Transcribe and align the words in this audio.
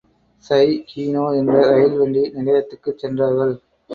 சைகீனோ 0.45 1.25
என்ற 1.35 1.55
ரயில்வண்டி 1.69 2.23
நிலையத்துக்குச் 2.29 2.97
சென்றார்கள். 2.97 3.53